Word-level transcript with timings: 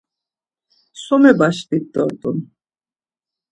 So 1.03 1.15
mebaşkvit 1.21 1.85
dort̆un! 1.93 2.37